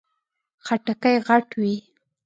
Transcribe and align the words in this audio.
خټکی 0.65 1.15
غټ 1.27 1.45
وي. 1.59 1.75